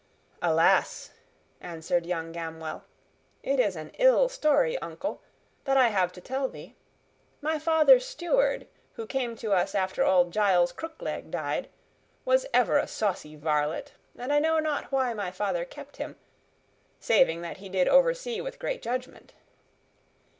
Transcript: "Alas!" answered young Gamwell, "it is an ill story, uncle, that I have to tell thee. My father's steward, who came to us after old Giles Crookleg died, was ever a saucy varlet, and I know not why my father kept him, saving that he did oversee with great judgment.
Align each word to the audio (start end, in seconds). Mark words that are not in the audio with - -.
"Alas!" 0.41 1.11
answered 1.59 2.07
young 2.07 2.31
Gamwell, 2.31 2.81
"it 3.43 3.59
is 3.59 3.75
an 3.75 3.91
ill 3.99 4.29
story, 4.29 4.75
uncle, 4.79 5.21
that 5.65 5.77
I 5.77 5.89
have 5.89 6.11
to 6.13 6.19
tell 6.21 6.47
thee. 6.49 6.73
My 7.39 7.59
father's 7.59 8.03
steward, 8.03 8.65
who 8.93 9.05
came 9.05 9.35
to 9.35 9.53
us 9.53 9.75
after 9.75 10.03
old 10.03 10.33
Giles 10.33 10.71
Crookleg 10.71 11.29
died, 11.29 11.69
was 12.25 12.47
ever 12.51 12.79
a 12.79 12.87
saucy 12.87 13.35
varlet, 13.35 13.93
and 14.17 14.33
I 14.33 14.39
know 14.39 14.57
not 14.57 14.91
why 14.91 15.13
my 15.13 15.29
father 15.29 15.65
kept 15.65 15.97
him, 15.97 16.15
saving 16.99 17.43
that 17.43 17.57
he 17.57 17.69
did 17.69 17.87
oversee 17.87 18.41
with 18.41 18.57
great 18.57 18.81
judgment. 18.81 19.33